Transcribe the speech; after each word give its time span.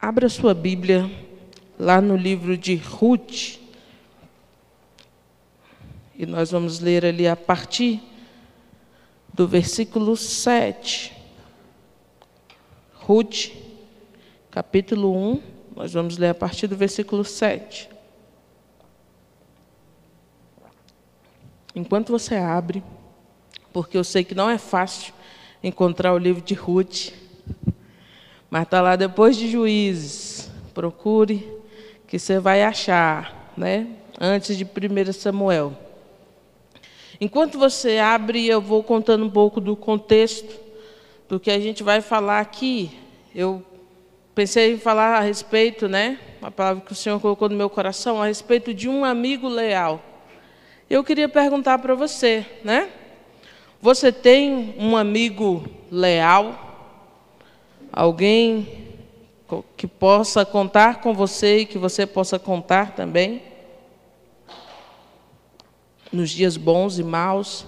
Abra 0.00 0.28
sua 0.28 0.54
Bíblia 0.54 1.10
lá 1.76 2.00
no 2.00 2.16
livro 2.16 2.56
de 2.56 2.76
Ruth. 2.76 3.58
E 6.14 6.24
nós 6.24 6.52
vamos 6.52 6.78
ler 6.78 7.04
ali 7.04 7.26
a 7.26 7.34
partir 7.34 8.00
do 9.34 9.48
versículo 9.48 10.16
7. 10.16 11.12
Ruth, 12.94 13.50
capítulo 14.52 15.12
1, 15.16 15.42
nós 15.74 15.92
vamos 15.92 16.16
ler 16.16 16.28
a 16.28 16.34
partir 16.34 16.68
do 16.68 16.76
versículo 16.76 17.24
7. 17.24 17.90
Enquanto 21.74 22.12
você 22.12 22.36
abre, 22.36 22.84
porque 23.72 23.98
eu 23.98 24.04
sei 24.04 24.22
que 24.22 24.34
não 24.34 24.48
é 24.48 24.58
fácil 24.58 25.12
encontrar 25.60 26.14
o 26.14 26.18
livro 26.18 26.40
de 26.40 26.54
Ruth, 26.54 27.10
mas 28.50 28.62
está 28.62 28.80
lá 28.80 28.96
depois 28.96 29.36
de 29.36 29.48
Juízes. 29.48 30.50
Procure, 30.72 31.46
que 32.06 32.18
você 32.18 32.38
vai 32.38 32.62
achar, 32.62 33.52
né? 33.56 33.86
Antes 34.20 34.56
de 34.56 34.64
1 34.64 35.12
Samuel. 35.12 35.76
Enquanto 37.20 37.58
você 37.58 37.98
abre, 37.98 38.46
eu 38.46 38.60
vou 38.60 38.82
contando 38.82 39.24
um 39.24 39.30
pouco 39.30 39.60
do 39.60 39.74
contexto 39.74 40.58
do 41.28 41.38
que 41.38 41.50
a 41.50 41.58
gente 41.58 41.82
vai 41.82 42.00
falar 42.00 42.40
aqui. 42.40 42.90
Eu 43.34 43.62
pensei 44.34 44.74
em 44.74 44.78
falar 44.78 45.18
a 45.18 45.20
respeito, 45.20 45.88
né? 45.88 46.18
A 46.40 46.50
palavra 46.50 46.84
que 46.84 46.92
o 46.92 46.94
Senhor 46.94 47.20
colocou 47.20 47.48
no 47.48 47.56
meu 47.56 47.68
coração, 47.68 48.22
a 48.22 48.26
respeito 48.26 48.72
de 48.72 48.88
um 48.88 49.04
amigo 49.04 49.48
leal. 49.48 50.02
Eu 50.88 51.04
queria 51.04 51.28
perguntar 51.28 51.78
para 51.80 51.94
você, 51.94 52.46
né? 52.64 52.88
Você 53.82 54.10
tem 54.10 54.74
um 54.78 54.96
amigo 54.96 55.64
leal? 55.90 56.67
Alguém 57.92 58.86
que 59.76 59.86
possa 59.86 60.44
contar 60.44 61.00
com 61.00 61.14
você 61.14 61.60
e 61.60 61.66
que 61.66 61.78
você 61.78 62.06
possa 62.06 62.38
contar 62.38 62.94
também, 62.94 63.42
nos 66.12 66.30
dias 66.30 66.56
bons 66.56 66.98
e 66.98 67.02
maus. 67.02 67.64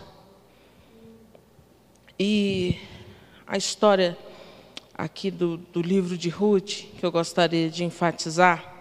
E 2.19 2.77
a 3.47 3.57
história 3.57 4.17
aqui 4.95 5.31
do, 5.31 5.57
do 5.57 5.81
livro 5.81 6.19
de 6.19 6.29
Ruth, 6.29 6.84
que 6.99 7.05
eu 7.05 7.11
gostaria 7.11 7.71
de 7.71 7.84
enfatizar, 7.84 8.75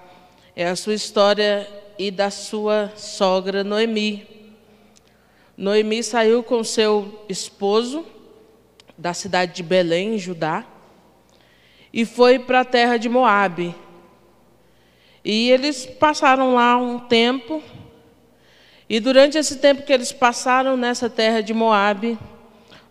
é 0.56 0.68
a 0.68 0.76
sua 0.76 0.94
história 0.94 1.68
e 1.98 2.12
da 2.12 2.30
sua 2.30 2.92
sogra 2.98 3.64
Noemi. 3.64 4.28
Noemi 5.56 6.04
saiu 6.04 6.44
com 6.44 6.64
seu 6.64 7.24
esposo 7.30 8.06
da 8.98 9.14
cidade 9.14 9.56
de 9.56 9.64
Belém, 9.64 10.18
Judá, 10.18 10.66
e 11.94 12.06
foi 12.06 12.40
para 12.40 12.62
a 12.62 12.66
terra 12.66 12.98
de 12.98 13.10
Moabe. 13.10 13.76
E 15.24 15.50
eles 15.52 15.86
passaram 15.86 16.56
lá 16.56 16.78
um 16.78 17.00
tempo, 17.00 17.62
e 18.88 19.00
durante 19.00 19.38
esse 19.38 19.58
tempo 19.58 19.84
que 19.84 19.94
eles 19.94 20.12
passaram 20.12 20.78
nessa 20.78 21.10
terra 21.10 21.42
de 21.42 21.54
Moabe, 21.54 22.18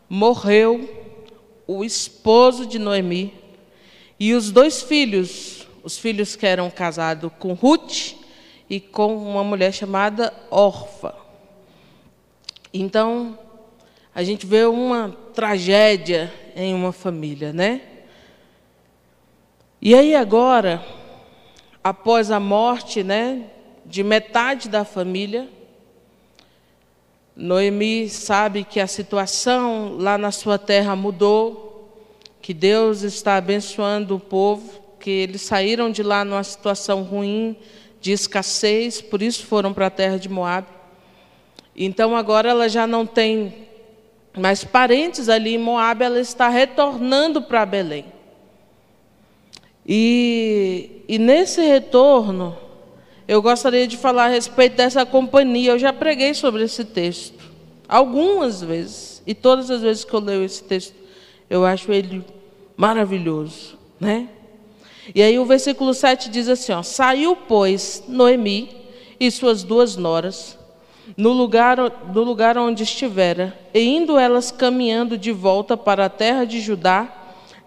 morreu 0.09 0.89
o 1.67 1.85
esposo 1.85 2.65
de 2.67 2.79
Noemi 2.79 3.35
e 4.19 4.33
os 4.33 4.51
dois 4.51 4.83
filhos, 4.83 5.67
os 5.83 5.99
filhos 5.99 6.35
que 6.35 6.47
eram 6.47 6.71
casados 6.71 7.31
com 7.39 7.53
Ruth 7.53 8.15
e 8.69 8.81
com 8.81 9.17
uma 9.17 9.45
mulher 9.45 9.73
chamada 9.73 10.33
Orfa. 10.51 11.15
Então, 12.73 13.39
a 14.15 14.23
gente 14.23 14.47
vê 14.47 14.65
uma 14.65 15.17
tragédia 15.35 16.33
em 16.55 16.75
uma 16.75 16.93
família, 16.93 17.53
né? 17.53 17.81
E 19.81 19.95
aí 19.95 20.13
agora, 20.13 20.85
após 21.85 22.33
a 22.33 22.41
morte 22.41 23.05
né, 23.05 23.45
de 23.87 24.03
metade 24.03 24.69
da 24.69 24.85
família, 24.85 25.49
Noemi 27.37 28.09
sabe 28.09 28.65
que 28.65 28.81
a 28.81 28.89
situação 28.89 29.97
lá 29.97 30.19
na 30.19 30.33
sua 30.33 30.59
terra 30.59 30.97
mudou, 30.97 31.89
que 32.43 32.53
Deus 32.53 33.03
está 33.03 33.37
abençoando 33.37 34.17
o 34.17 34.21
povo, 34.21 34.83
que 34.99 35.11
eles 35.11 35.43
saíram 35.43 35.93
de 35.93 36.03
lá 36.03 36.25
numa 36.25 36.43
situação 36.43 37.05
ruim, 37.05 37.57
de 38.01 38.11
escassez, 38.11 39.01
por 39.01 39.23
isso 39.23 39.47
foram 39.47 39.73
para 39.73 39.87
a 39.87 39.91
terra 39.91 40.19
de 40.19 40.29
Moab. 40.29 40.67
Então 41.77 42.17
agora 42.17 42.51
ela 42.51 42.69
já 42.69 42.85
não 42.85 43.07
tem 43.07 43.69
mais 44.37 44.65
parentes 44.65 45.29
ali 45.29 45.55
em 45.55 45.59
Moab, 45.59 46.03
ela 46.03 46.19
está 46.19 46.49
retornando 46.49 47.41
para 47.41 47.65
Belém. 47.65 48.18
E, 49.89 51.03
e 51.09 51.19
nesse 51.19 51.63
retorno, 51.63 52.55
eu 53.27 53.41
gostaria 53.41 53.87
de 53.87 53.97
falar 53.97 54.27
a 54.27 54.29
respeito 54.29 54.77
dessa 54.77 55.07
companhia. 55.07 55.71
Eu 55.71 55.79
já 55.79 55.95
preguei 55.95 56.35
sobre 56.35 56.63
esse 56.63 56.85
texto, 56.85 57.43
algumas 57.89 58.61
vezes, 58.61 59.23
e 59.27 59.35
todas 59.35 59.71
as 59.71 59.81
vezes 59.81 60.05
que 60.05 60.13
eu 60.13 60.21
leio 60.21 60.45
esse 60.45 60.63
texto, 60.63 60.95
eu 61.49 61.65
acho 61.65 61.91
ele 61.91 62.23
maravilhoso, 62.77 63.79
né? 63.99 64.29
E 65.15 65.23
aí 65.23 65.39
o 65.39 65.47
versículo 65.47 65.95
7 65.95 66.29
diz 66.29 66.51
assim: 66.51 66.73
ó, 66.73 66.83
Saiu, 66.83 67.35
pois, 67.35 68.05
Noemi 68.07 68.69
e 69.19 69.31
suas 69.31 69.63
duas 69.63 69.97
noras, 69.97 70.59
no 71.17 71.33
lugar, 71.33 71.79
do 72.13 72.23
lugar 72.23 72.59
onde 72.59 72.83
estivera, 72.83 73.59
e 73.73 73.81
indo 73.81 74.19
elas 74.19 74.51
caminhando 74.51 75.17
de 75.17 75.33
volta 75.33 75.79
para 75.79 76.05
a 76.05 76.11
terra 76.11 76.45
de 76.45 76.61
Judá, 76.61 77.11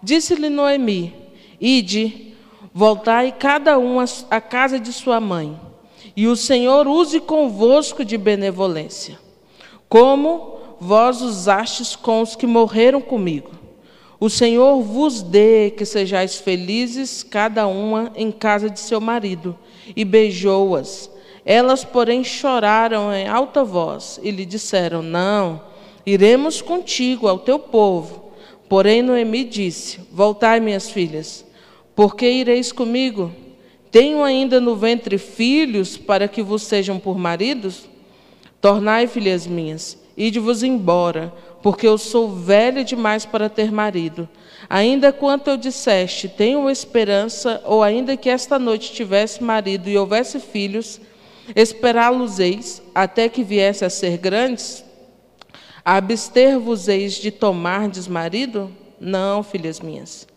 disse-lhe 0.00 0.48
Noemi: 0.48 1.21
Ide, 1.64 2.34
voltai 2.74 3.30
cada 3.30 3.78
um 3.78 3.98
à 4.28 4.40
casa 4.40 4.80
de 4.80 4.92
sua 4.92 5.20
mãe, 5.20 5.56
e 6.16 6.26
o 6.26 6.34
Senhor 6.34 6.88
use 6.88 7.20
convosco 7.20 8.04
de 8.04 8.18
benevolência, 8.18 9.16
como 9.88 10.58
vós 10.80 11.22
usastes 11.22 11.94
com 11.94 12.20
os 12.20 12.34
que 12.34 12.48
morreram 12.48 13.00
comigo. 13.00 13.52
O 14.18 14.28
Senhor 14.28 14.80
vos 14.82 15.22
dê 15.22 15.70
que 15.70 15.84
sejais 15.84 16.36
felizes, 16.36 17.22
cada 17.22 17.68
uma 17.68 18.10
em 18.16 18.32
casa 18.32 18.68
de 18.68 18.80
seu 18.80 19.00
marido. 19.00 19.56
E 19.96 20.04
beijou-as. 20.04 21.10
Elas, 21.44 21.84
porém, 21.84 22.22
choraram 22.22 23.12
em 23.12 23.26
alta 23.26 23.64
voz 23.64 24.20
e 24.22 24.30
lhe 24.30 24.44
disseram: 24.44 25.02
Não, 25.02 25.60
iremos 26.06 26.62
contigo 26.62 27.26
ao 27.26 27.40
teu 27.40 27.58
povo. 27.58 28.32
Porém, 28.68 29.02
Noemi 29.02 29.44
disse: 29.44 29.98
Voltai, 30.12 30.60
minhas 30.60 30.88
filhas, 30.88 31.44
por 31.94 32.16
que 32.16 32.28
ireis 32.28 32.72
comigo? 32.72 33.32
Tenho 33.90 34.24
ainda 34.24 34.60
no 34.60 34.74
ventre 34.74 35.18
filhos 35.18 35.98
para 35.98 36.26
que 36.26 36.42
vos 36.42 36.62
sejam 36.62 36.98
por 36.98 37.18
maridos? 37.18 37.88
Tornai, 38.60 39.06
filhas 39.06 39.46
minhas, 39.46 39.98
ide-vos 40.16 40.62
embora, 40.62 41.32
porque 41.62 41.86
eu 41.86 41.98
sou 41.98 42.30
velha 42.30 42.82
demais 42.82 43.26
para 43.26 43.50
ter 43.50 43.70
marido. 43.70 44.28
Ainda 44.70 45.12
quanto 45.12 45.50
eu 45.50 45.56
disseste, 45.56 46.28
tenho 46.28 46.70
esperança, 46.70 47.60
ou 47.66 47.82
ainda 47.82 48.16
que 48.16 48.30
esta 48.30 48.58
noite 48.58 48.92
tivesse 48.92 49.42
marido 49.42 49.90
e 49.90 49.98
houvesse 49.98 50.40
filhos, 50.40 51.00
esperá-los-eis 51.54 52.82
até 52.94 53.28
que 53.28 53.42
viesse 53.42 53.84
a 53.84 53.90
ser 53.90 54.16
grandes? 54.16 54.84
Abster-vos-eis 55.84 57.14
de 57.14 57.30
tomardes 57.30 58.08
marido? 58.08 58.70
Não, 59.00 59.42
filhas 59.42 59.80
minhas. 59.80 60.31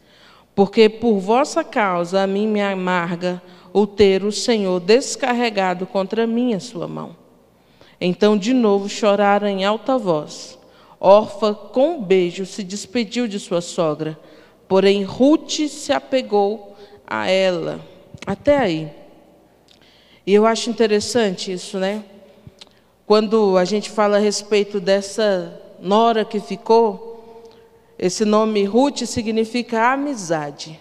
Porque 0.55 0.87
por 0.87 1.19
vossa 1.19 1.63
causa 1.63 2.21
a 2.21 2.27
mim 2.27 2.47
me 2.47 2.61
amarga 2.61 3.41
o 3.73 3.85
ter 3.85 4.23
o 4.23 4.31
Senhor 4.31 4.79
descarregado 4.79 5.85
contra 5.85 6.25
mim 6.25 6.53
a 6.53 6.59
sua 6.61 6.87
mão. 6.87 7.15
Então 7.99 8.37
de 8.37 8.53
novo 8.53 8.87
choraram 8.87 9.47
em 9.47 9.65
alta 9.65 9.97
voz. 9.97 10.57
Orfa, 10.97 11.53
com 11.53 11.97
um 11.97 12.01
beijo, 12.01 12.45
se 12.45 12.63
despediu 12.63 13.27
de 13.27 13.39
sua 13.39 13.59
sogra, 13.59 14.17
porém 14.67 15.03
Ruth 15.03 15.67
se 15.67 15.91
apegou 15.91 16.75
a 17.05 17.29
ela. 17.29 17.79
Até 18.25 18.57
aí. 18.57 18.91
E 20.25 20.33
eu 20.33 20.45
acho 20.45 20.69
interessante 20.69 21.51
isso, 21.51 21.77
né? 21.77 22.03
Quando 23.05 23.57
a 23.57 23.65
gente 23.65 23.91
fala 23.91 24.17
a 24.17 24.19
respeito 24.19 24.79
dessa 24.79 25.61
nora 25.79 26.25
que 26.25 26.39
ficou, 26.39 27.14
esse 27.97 28.25
nome 28.25 28.63
Ruth 28.65 29.05
significa 29.05 29.93
amizade. 29.93 30.79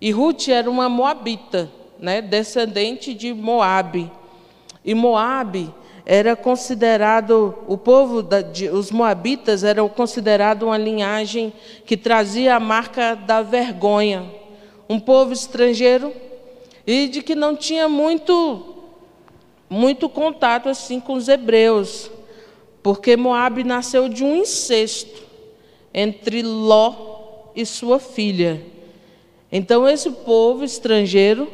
E 0.00 0.10
Ruth 0.10 0.48
era 0.48 0.70
uma 0.70 0.88
moabita, 0.88 1.70
né, 1.98 2.22
descendente 2.22 3.12
de 3.12 3.32
Moabe. 3.34 4.10
E 4.84 4.94
Moabe 4.94 5.72
era 6.06 6.36
considerado, 6.36 7.54
o 7.66 7.76
povo, 7.76 8.22
da, 8.22 8.40
de, 8.40 8.68
os 8.68 8.90
moabitas 8.90 9.64
eram 9.64 9.88
considerados 9.88 10.66
uma 10.68 10.76
linhagem 10.76 11.52
que 11.86 11.96
trazia 11.96 12.54
a 12.54 12.60
marca 12.60 13.14
da 13.14 13.42
vergonha. 13.42 14.30
Um 14.88 15.00
povo 15.00 15.32
estrangeiro 15.32 16.12
e 16.86 17.08
de 17.08 17.22
que 17.22 17.34
não 17.34 17.56
tinha 17.56 17.88
muito 17.88 18.70
muito 19.68 20.08
contato 20.08 20.68
assim 20.68 21.00
com 21.00 21.14
os 21.14 21.26
hebreus, 21.26 22.10
porque 22.82 23.16
Moabe 23.16 23.64
nasceu 23.64 24.08
de 24.08 24.22
um 24.22 24.36
incesto 24.36 25.23
entre 25.94 26.42
Ló 26.42 27.50
e 27.54 27.64
sua 27.64 28.00
filha. 28.00 28.60
Então, 29.52 29.88
esse 29.88 30.10
povo 30.10 30.64
estrangeiro 30.64 31.48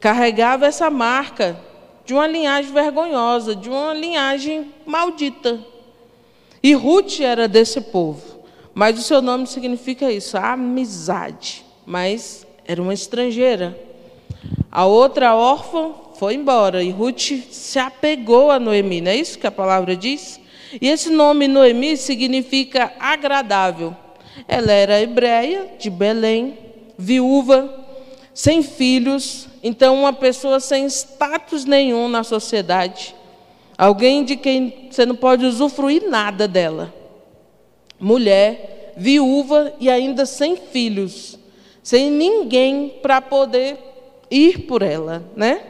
carregava 0.00 0.66
essa 0.66 0.88
marca 0.88 1.60
de 2.06 2.14
uma 2.14 2.26
linhagem 2.26 2.72
vergonhosa, 2.72 3.54
de 3.54 3.68
uma 3.68 3.92
linhagem 3.92 4.72
maldita. 4.86 5.60
E 6.62 6.72
Ruth 6.72 7.20
era 7.20 7.46
desse 7.46 7.80
povo, 7.80 8.22
mas 8.72 8.98
o 8.98 9.02
seu 9.02 9.20
nome 9.20 9.46
significa 9.46 10.10
isso, 10.10 10.38
amizade. 10.38 11.64
Mas 11.84 12.46
era 12.64 12.80
uma 12.80 12.94
estrangeira. 12.94 13.78
A 14.70 14.86
outra 14.86 15.34
órfã 15.34 15.92
foi 16.18 16.34
embora 16.34 16.82
e 16.82 16.90
Ruth 16.90 17.32
se 17.50 17.78
apegou 17.78 18.50
a 18.50 18.58
Noemi, 18.58 19.00
não 19.00 19.10
é 19.10 19.16
isso 19.16 19.38
que 19.38 19.46
a 19.46 19.52
palavra 19.52 19.94
diz? 19.94 20.40
E 20.80 20.88
esse 20.88 21.10
nome 21.10 21.48
Noemi 21.48 21.96
significa 21.96 22.92
agradável. 22.98 23.96
Ela 24.46 24.72
era 24.72 25.00
hebreia, 25.00 25.74
de 25.78 25.88
Belém, 25.88 26.58
viúva, 26.98 27.84
sem 28.34 28.62
filhos, 28.62 29.48
então 29.62 29.98
uma 29.98 30.12
pessoa 30.12 30.60
sem 30.60 30.86
status 30.86 31.64
nenhum 31.64 32.08
na 32.08 32.22
sociedade. 32.22 33.14
Alguém 33.78 34.24
de 34.24 34.36
quem 34.36 34.88
você 34.90 35.06
não 35.06 35.16
pode 35.16 35.44
usufruir 35.44 36.08
nada 36.08 36.46
dela. 36.46 36.92
Mulher, 37.98 38.94
viúva 38.96 39.72
e 39.80 39.90
ainda 39.90 40.26
sem 40.26 40.56
filhos, 40.56 41.38
sem 41.82 42.10
ninguém 42.10 42.98
para 43.00 43.20
poder 43.20 43.78
ir 44.30 44.66
por 44.66 44.82
ela, 44.82 45.24
né? 45.34 45.62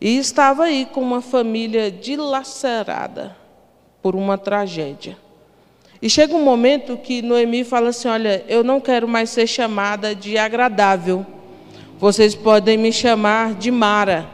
E 0.00 0.16
estava 0.16 0.64
aí 0.64 0.86
com 0.86 1.00
uma 1.00 1.20
família 1.20 1.90
dilacerada 1.90 3.45
por 4.06 4.14
uma 4.14 4.38
tragédia. 4.38 5.16
E 6.00 6.08
chega 6.08 6.32
um 6.32 6.44
momento 6.44 6.96
que 6.96 7.20
Noemi 7.20 7.64
fala 7.64 7.88
assim: 7.88 8.06
Olha, 8.06 8.44
eu 8.46 8.62
não 8.62 8.80
quero 8.80 9.08
mais 9.08 9.30
ser 9.30 9.48
chamada 9.48 10.14
de 10.14 10.38
agradável. 10.38 11.26
Vocês 11.98 12.32
podem 12.32 12.78
me 12.78 12.92
chamar 12.92 13.54
de 13.54 13.68
Mara, 13.72 14.30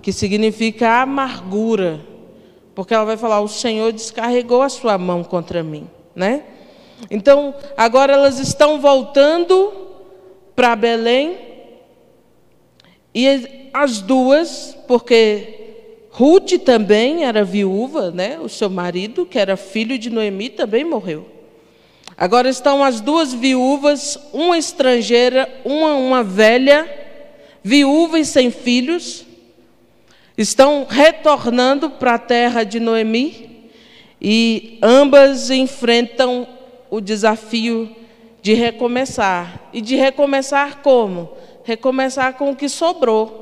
que 0.00 0.12
significa 0.12 1.02
amargura, 1.02 1.98
porque 2.76 2.94
ela 2.94 3.04
vai 3.04 3.16
falar: 3.16 3.40
O 3.40 3.48
Senhor 3.48 3.92
descarregou 3.92 4.62
a 4.62 4.68
sua 4.68 4.96
mão 4.96 5.24
contra 5.24 5.64
mim, 5.64 5.90
né? 6.14 6.44
Então, 7.10 7.52
agora 7.76 8.12
elas 8.12 8.38
estão 8.38 8.80
voltando 8.80 9.72
para 10.54 10.76
Belém, 10.76 11.38
e 13.12 13.68
as 13.74 14.00
duas, 14.00 14.78
porque 14.86 15.61
Ruth 16.12 16.58
também 16.62 17.24
era 17.24 17.42
viúva, 17.42 18.10
né? 18.10 18.38
O 18.38 18.48
seu 18.48 18.68
marido, 18.68 19.24
que 19.24 19.38
era 19.38 19.56
filho 19.56 19.98
de 19.98 20.10
Noemi, 20.10 20.50
também 20.50 20.84
morreu. 20.84 21.26
Agora 22.16 22.50
estão 22.50 22.84
as 22.84 23.00
duas 23.00 23.32
viúvas, 23.32 24.18
uma 24.32 24.58
estrangeira, 24.58 25.48
uma 25.64 25.94
uma 25.94 26.22
velha, 26.22 26.88
viúva 27.64 28.18
e 28.18 28.24
sem 28.26 28.50
filhos, 28.50 29.24
estão 30.36 30.86
retornando 30.88 31.88
para 31.88 32.14
a 32.14 32.18
terra 32.18 32.62
de 32.62 32.78
Noemi 32.78 33.70
e 34.20 34.78
ambas 34.82 35.50
enfrentam 35.50 36.46
o 36.90 37.00
desafio 37.00 37.90
de 38.42 38.52
recomeçar. 38.52 39.70
E 39.72 39.80
de 39.80 39.96
recomeçar 39.96 40.82
como? 40.82 41.30
Recomeçar 41.64 42.34
com 42.34 42.50
o 42.50 42.56
que 42.56 42.68
sobrou. 42.68 43.41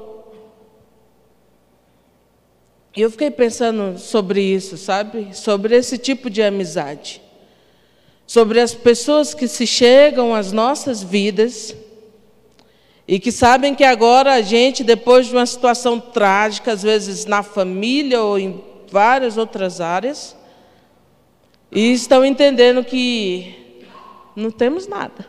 E 2.96 3.02
eu 3.02 3.10
fiquei 3.10 3.30
pensando 3.30 3.98
sobre 3.98 4.42
isso, 4.42 4.76
sabe? 4.76 5.28
Sobre 5.32 5.76
esse 5.76 5.96
tipo 5.96 6.28
de 6.28 6.42
amizade. 6.42 7.22
Sobre 8.26 8.60
as 8.60 8.74
pessoas 8.74 9.32
que 9.34 9.46
se 9.46 9.66
chegam 9.66 10.34
às 10.34 10.52
nossas 10.52 11.02
vidas 11.02 11.74
e 13.06 13.18
que 13.18 13.32
sabem 13.32 13.74
que 13.74 13.84
agora 13.84 14.34
a 14.34 14.40
gente, 14.40 14.84
depois 14.84 15.26
de 15.26 15.34
uma 15.34 15.46
situação 15.46 15.98
trágica, 15.98 16.72
às 16.72 16.82
vezes 16.82 17.26
na 17.26 17.42
família 17.42 18.22
ou 18.22 18.38
em 18.38 18.62
várias 18.90 19.36
outras 19.36 19.80
áreas, 19.80 20.36
e 21.72 21.92
estão 21.92 22.24
entendendo 22.24 22.84
que 22.84 23.84
não 24.34 24.50
temos 24.50 24.86
nada. 24.86 25.28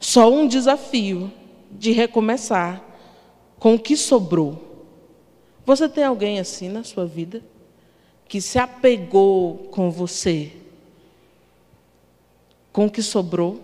Só 0.00 0.30
um 0.30 0.46
desafio 0.46 1.32
de 1.70 1.92
recomeçar 1.92 2.82
com 3.58 3.74
o 3.74 3.78
que 3.78 3.96
sobrou. 3.96 4.73
Você 5.64 5.88
tem 5.88 6.04
alguém 6.04 6.38
assim 6.38 6.68
na 6.68 6.84
sua 6.84 7.06
vida? 7.06 7.42
Que 8.28 8.40
se 8.40 8.58
apegou 8.58 9.68
com 9.70 9.90
você? 9.90 10.52
Com 12.72 12.86
o 12.86 12.90
que 12.90 13.02
sobrou? 13.02 13.60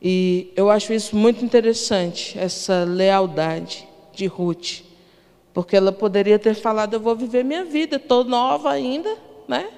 E 0.00 0.52
eu 0.56 0.70
acho 0.70 0.92
isso 0.92 1.16
muito 1.16 1.44
interessante, 1.44 2.38
essa 2.38 2.84
lealdade 2.84 3.88
de 4.12 4.26
Ruth. 4.26 4.82
Porque 5.52 5.76
ela 5.76 5.92
poderia 5.92 6.38
ter 6.38 6.54
falado: 6.54 6.94
Eu 6.94 7.00
vou 7.00 7.16
viver 7.16 7.44
minha 7.44 7.64
vida, 7.64 7.96
estou 7.96 8.24
nova 8.24 8.70
ainda, 8.70 9.16
né? 9.48 9.70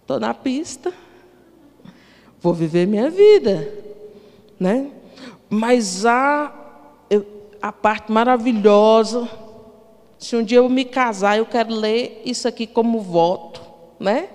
Estou 0.00 0.18
na 0.20 0.32
pista, 0.32 0.92
vou 2.40 2.54
viver 2.54 2.86
minha 2.86 3.10
vida, 3.10 3.72
né? 4.58 4.90
Mas 5.48 6.06
há 6.06 6.61
a 7.62 7.70
parte 7.70 8.10
maravilhosa. 8.10 9.28
Se 10.18 10.34
um 10.34 10.42
dia 10.42 10.58
eu 10.58 10.68
me 10.68 10.84
casar, 10.84 11.38
eu 11.38 11.46
quero 11.46 11.72
ler 11.72 12.20
isso 12.24 12.48
aqui 12.48 12.66
como 12.66 13.00
voto, 13.00 13.62
né? 13.98 14.28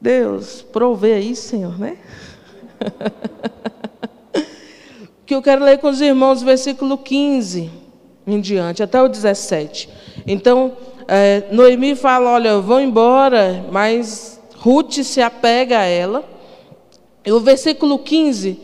Deus, 0.00 0.62
provê 0.62 1.14
aí, 1.14 1.34
Senhor, 1.34 1.78
né? 1.78 1.98
que 5.26 5.34
eu 5.34 5.42
quero 5.42 5.64
ler 5.64 5.78
com 5.78 5.88
os 5.88 6.00
irmãos, 6.00 6.42
versículo 6.42 6.98
15 6.98 7.70
em 8.26 8.40
diante, 8.40 8.82
até 8.82 9.02
o 9.02 9.08
17. 9.08 9.88
Então, 10.26 10.76
é, 11.08 11.44
Noemi 11.50 11.94
fala: 11.94 12.30
Olha, 12.30 12.58
vão 12.58 12.80
embora, 12.80 13.66
mas 13.70 14.40
Ruth 14.56 15.02
se 15.02 15.20
apega 15.20 15.80
a 15.80 15.84
ela. 15.84 16.24
E 17.24 17.32
o 17.32 17.40
versículo 17.40 17.98
15 17.98 18.60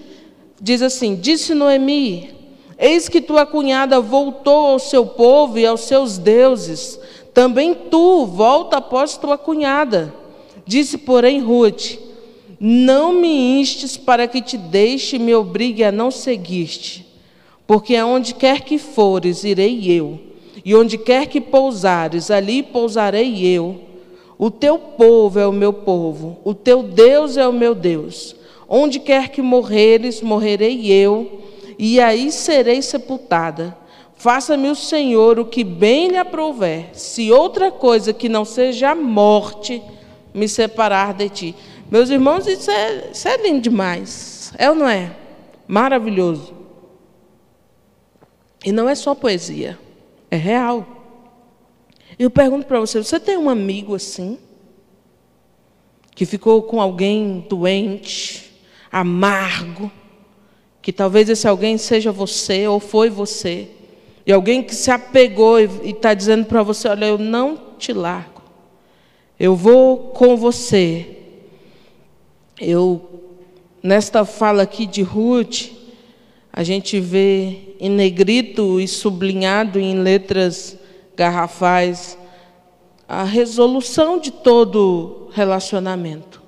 diz 0.61 0.83
assim: 0.83 1.17
Disse 1.17 1.55
Noemi: 1.55 2.40
Eis 2.83 3.11
que 3.11 3.21
tua 3.21 3.45
cunhada 3.45 4.01
voltou 4.01 4.69
ao 4.69 4.79
seu 4.79 5.05
povo 5.05 5.59
e 5.59 5.67
aos 5.67 5.83
seus 5.83 6.17
deuses. 6.17 6.99
Também 7.35 7.75
tu 7.75 8.25
volta 8.25 8.79
após 8.79 9.19
tua 9.19 9.37
cunhada. 9.37 10.15
Disse, 10.65 10.97
porém, 10.97 11.41
Ruth: 11.41 11.99
Não 12.59 13.13
me 13.13 13.61
instes 13.61 13.99
para 13.99 14.27
que 14.27 14.41
te 14.41 14.57
deixe 14.57 15.17
e 15.17 15.19
me 15.19 15.35
obrigue 15.35 15.85
a 15.85 15.93
não 15.93 16.11
seguir-te. 16.11 17.07
Porque 17.67 17.95
aonde 17.95 18.35
quer 18.35 18.63
que 18.63 18.79
fores, 18.79 19.45
irei 19.45 19.93
eu. 19.93 20.19
E 20.65 20.75
onde 20.75 20.97
quer 20.97 21.27
que 21.27 21.41
pousares, 21.41 22.31
ali 22.31 22.63
pousarei 22.63 23.47
eu. 23.47 23.79
O 24.39 24.51
teu 24.51 24.79
povo 24.79 25.39
é 25.39 25.47
o 25.47 25.53
meu 25.53 25.73
povo, 25.73 26.39
o 26.45 26.55
teu 26.55 26.83
Deus 26.83 27.37
é 27.37 27.47
o 27.47 27.53
meu 27.53 27.75
Deus. 27.75 28.35
Onde 28.67 28.99
quer 28.99 29.29
que 29.29 29.43
morreres, 29.43 30.23
morrerei 30.23 30.91
eu 30.91 31.41
e 31.83 31.99
aí 31.99 32.31
serei 32.31 32.83
sepultada. 32.83 33.75
Faça-me 34.15 34.69
o 34.69 34.75
Senhor 34.75 35.39
o 35.39 35.47
que 35.47 35.65
bem 35.65 36.09
lhe 36.09 36.19
aprouver, 36.19 36.91
se 36.93 37.33
outra 37.33 37.73
coisa 37.73 38.13
que 38.13 38.29
não 38.29 38.45
seja 38.45 38.91
a 38.91 38.95
morte 38.95 39.83
me 40.35 40.47
separar 40.47 41.15
de 41.15 41.31
ti. 41.31 41.57
Meus 41.91 42.11
irmãos, 42.11 42.47
isso 42.47 42.71
é, 42.71 43.11
isso 43.11 43.27
é 43.27 43.39
lindo 43.39 43.63
demais. 43.63 44.53
É 44.59 44.69
ou 44.69 44.77
não 44.77 44.87
é? 44.87 45.17
Maravilhoso. 45.67 46.53
E 48.63 48.73
não 48.73 48.87
é 48.87 48.95
só 48.95 49.15
poesia, 49.15 49.79
é 50.31 50.37
real. 50.37 50.87
Eu 52.19 52.29
pergunto 52.29 52.67
para 52.67 52.79
você: 52.79 53.03
você 53.03 53.19
tem 53.19 53.39
um 53.39 53.49
amigo 53.49 53.95
assim? 53.95 54.39
Que 56.15 56.27
ficou 56.27 56.63
com 56.63 56.79
alguém 56.79 57.47
doente, 57.49 58.53
amargo, 58.93 59.91
que 60.91 60.97
talvez 60.97 61.29
esse 61.29 61.47
alguém 61.47 61.79
seja 61.79 62.11
você 62.11 62.67
ou 62.67 62.81
foi 62.81 63.09
você. 63.09 63.69
E 64.27 64.33
alguém 64.33 64.61
que 64.61 64.75
se 64.75 64.91
apegou 64.91 65.61
e 65.61 65.91
está 65.91 66.13
dizendo 66.13 66.47
para 66.47 66.65
você: 66.65 66.89
Olha, 66.89 67.05
eu 67.05 67.17
não 67.17 67.57
te 67.79 67.93
largo. 67.93 68.43
Eu 69.39 69.55
vou 69.55 70.09
com 70.09 70.37
você. 70.37 71.17
Eu, 72.61 73.09
nesta 73.81 74.25
fala 74.25 74.65
aqui 74.65 74.85
de 74.85 75.01
Ruth, 75.01 75.69
a 76.53 76.65
gente 76.65 76.99
vê 76.99 77.77
em 77.79 77.89
negrito 77.89 78.81
e 78.81 78.89
sublinhado 78.89 79.79
em 79.79 79.95
letras 79.95 80.77
garrafais 81.17 82.19
a 83.07 83.23
resolução 83.23 84.19
de 84.19 84.33
todo 84.33 85.29
relacionamento. 85.31 86.40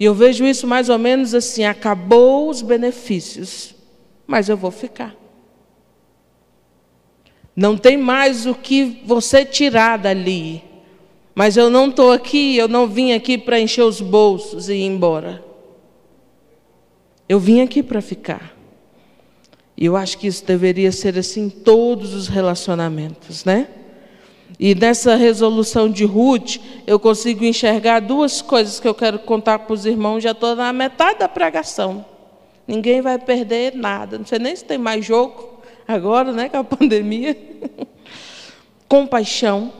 E 0.00 0.04
eu 0.06 0.14
vejo 0.14 0.46
isso 0.46 0.66
mais 0.66 0.88
ou 0.88 0.98
menos 0.98 1.34
assim: 1.34 1.64
acabou 1.64 2.48
os 2.48 2.62
benefícios, 2.62 3.74
mas 4.26 4.48
eu 4.48 4.56
vou 4.56 4.70
ficar. 4.70 5.14
Não 7.54 7.76
tem 7.76 7.98
mais 7.98 8.46
o 8.46 8.54
que 8.54 9.02
você 9.04 9.44
tirar 9.44 9.98
dali. 9.98 10.64
Mas 11.34 11.56
eu 11.56 11.68
não 11.68 11.90
estou 11.90 12.12
aqui, 12.12 12.56
eu 12.56 12.66
não 12.66 12.86
vim 12.86 13.12
aqui 13.12 13.36
para 13.36 13.60
encher 13.60 13.82
os 13.82 14.00
bolsos 14.00 14.68
e 14.68 14.74
ir 14.74 14.86
embora. 14.86 15.44
Eu 17.28 17.38
vim 17.38 17.60
aqui 17.60 17.82
para 17.82 18.00
ficar. 18.00 18.56
E 19.76 19.84
eu 19.84 19.96
acho 19.96 20.18
que 20.18 20.26
isso 20.26 20.44
deveria 20.44 20.90
ser 20.90 21.18
assim 21.18 21.44
em 21.44 21.50
todos 21.50 22.14
os 22.14 22.26
relacionamentos, 22.26 23.44
né? 23.44 23.68
E 24.58 24.74
nessa 24.74 25.16
resolução 25.16 25.90
de 25.90 26.04
Ruth, 26.04 26.58
eu 26.86 26.98
consigo 26.98 27.44
enxergar 27.44 28.00
duas 28.00 28.42
coisas 28.42 28.78
que 28.78 28.86
eu 28.86 28.94
quero 28.94 29.18
contar 29.20 29.60
para 29.60 29.72
os 29.72 29.86
irmãos, 29.86 30.22
já 30.22 30.32
estou 30.32 30.54
na 30.54 30.72
metade 30.72 31.20
da 31.20 31.28
pregação. 31.28 32.04
Ninguém 32.66 33.00
vai 33.00 33.18
perder 33.18 33.74
nada. 33.74 34.18
Não 34.18 34.26
sei 34.26 34.38
nem 34.38 34.54
se 34.54 34.64
tem 34.64 34.78
mais 34.78 35.04
jogo 35.04 35.60
agora, 35.88 36.32
né, 36.32 36.48
com 36.48 36.58
a 36.58 36.64
pandemia. 36.64 37.36
Compaixão 38.88 39.72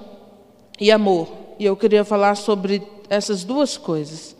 e 0.80 0.90
amor. 0.90 1.28
E 1.58 1.64
eu 1.64 1.76
queria 1.76 2.04
falar 2.04 2.34
sobre 2.34 2.82
essas 3.08 3.44
duas 3.44 3.76
coisas. 3.76 4.34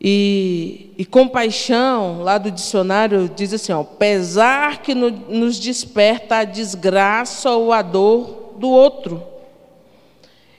E, 0.00 0.92
e, 0.96 1.04
compaixão, 1.04 2.22
lá 2.22 2.38
do 2.38 2.52
dicionário, 2.52 3.28
diz 3.34 3.52
assim: 3.52 3.72
ó, 3.72 3.82
pesar 3.82 4.80
que 4.82 4.94
no, 4.94 5.10
nos 5.10 5.58
desperta 5.58 6.36
a 6.36 6.44
desgraça 6.44 7.50
ou 7.50 7.72
a 7.72 7.82
dor 7.82 8.47
do 8.58 8.68
outro. 8.68 9.22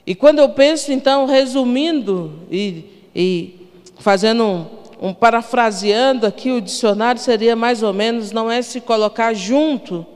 E 0.06 0.14
quando 0.14 0.38
eu 0.38 0.48
penso, 0.48 0.92
então, 0.92 1.26
resumindo 1.26 2.40
e, 2.50 2.84
e 3.14 3.68
fazendo 3.98 4.44
um, 4.44 4.66
um 5.08 5.14
parafraseando 5.14 6.26
aqui 6.26 6.50
o 6.50 6.60
dicionário, 6.60 7.20
seria 7.20 7.54
mais 7.54 7.82
ou 7.82 7.92
menos: 7.92 8.32
não 8.32 8.50
é 8.50 8.62
se 8.62 8.80
colocar 8.80 9.34
junto, 9.34 10.06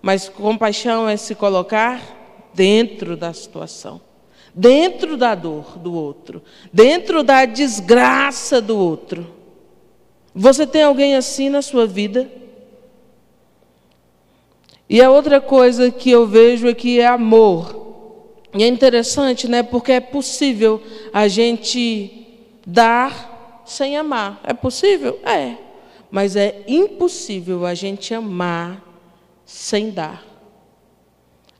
mas 0.00 0.28
compaixão 0.28 1.08
é 1.08 1.16
se 1.16 1.34
colocar 1.34 2.00
dentro 2.54 3.16
da 3.16 3.32
situação 3.32 4.00
dentro 4.54 5.16
da 5.16 5.34
dor 5.34 5.76
do 5.78 5.92
outro, 5.92 6.40
dentro 6.72 7.24
da 7.24 7.44
desgraça 7.44 8.60
do 8.60 8.78
outro. 8.78 9.26
Você 10.34 10.66
tem 10.66 10.84
alguém 10.84 11.16
assim 11.16 11.48
na 11.48 11.60
sua 11.60 11.86
vida? 11.86 12.30
E 14.88 15.00
a 15.00 15.10
outra 15.10 15.40
coisa 15.40 15.90
que 15.90 16.10
eu 16.10 16.26
vejo 16.26 16.68
aqui 16.68 17.00
é 17.00 17.06
amor. 17.06 17.82
E 18.54 18.62
é 18.62 18.68
interessante, 18.68 19.48
né? 19.48 19.62
Porque 19.62 19.92
é 19.92 20.00
possível 20.00 20.80
a 21.12 21.26
gente 21.26 22.26
dar 22.66 23.62
sem 23.64 23.96
amar. 23.96 24.40
É 24.44 24.52
possível? 24.52 25.18
É. 25.24 25.56
Mas 26.10 26.36
é 26.36 26.62
impossível 26.68 27.66
a 27.66 27.74
gente 27.74 28.14
amar 28.14 28.82
sem 29.44 29.90
dar. 29.90 30.24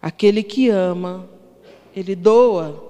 Aquele 0.01 0.43
que 0.43 0.69
ama 0.69 1.29
ele 1.97 2.15
doa. 2.15 2.83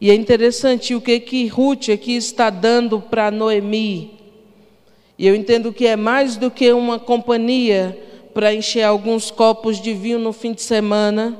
E 0.00 0.10
é 0.10 0.14
interessante 0.14 0.94
o 0.94 1.00
que 1.00 1.20
que 1.20 1.46
Ruth 1.46 1.90
aqui 1.90 2.16
está 2.16 2.50
dando 2.50 3.00
para 3.00 3.30
Noemi. 3.30 4.18
E 5.18 5.26
eu 5.26 5.34
entendo 5.34 5.72
que 5.72 5.86
é 5.86 5.94
mais 5.94 6.36
do 6.36 6.50
que 6.50 6.72
uma 6.72 6.98
companhia 6.98 7.96
para 8.32 8.54
encher 8.54 8.82
alguns 8.82 9.30
copos 9.30 9.80
de 9.80 9.92
vinho 9.92 10.18
no 10.18 10.32
fim 10.32 10.52
de 10.52 10.62
semana, 10.62 11.38